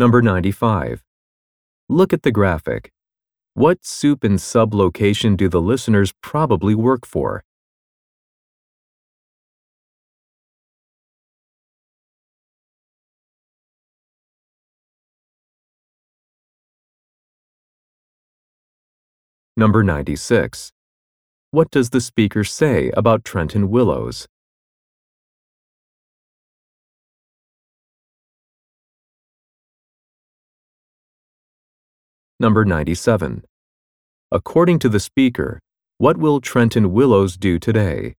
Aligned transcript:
Number 0.00 0.22
95. 0.22 1.02
Look 1.90 2.14
at 2.14 2.22
the 2.22 2.32
graphic. 2.32 2.90
What 3.52 3.84
soup 3.84 4.24
and 4.24 4.40
sub 4.40 4.72
location 4.72 5.36
do 5.36 5.46
the 5.46 5.60
listeners 5.60 6.14
probably 6.22 6.74
work 6.74 7.04
for? 7.04 7.44
Number 19.54 19.84
96. 19.84 20.72
What 21.50 21.70
does 21.70 21.90
the 21.90 22.00
speaker 22.00 22.42
say 22.42 22.90
about 22.96 23.22
Trenton 23.22 23.68
Willows? 23.68 24.26
Number 32.40 32.64
97. 32.64 33.44
According 34.32 34.78
to 34.78 34.88
the 34.88 34.98
speaker, 34.98 35.60
what 35.98 36.16
will 36.16 36.40
Trenton 36.40 36.90
Willows 36.90 37.36
do 37.36 37.58
today? 37.58 38.14